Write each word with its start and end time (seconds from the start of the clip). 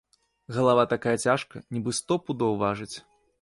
Галава 0.55 0.85
такая 0.93 1.13
цяжкая, 1.27 1.61
нібы 1.77 1.95
сто 1.99 2.19
пудоў 2.25 2.59
важыць. 2.65 2.93